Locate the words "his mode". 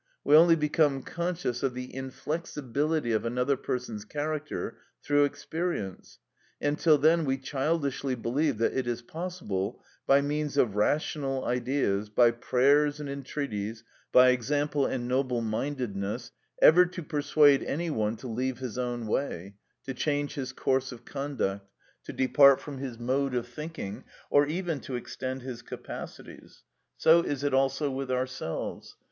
22.79-23.35